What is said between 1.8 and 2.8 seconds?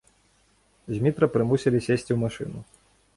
сесці ў машыну.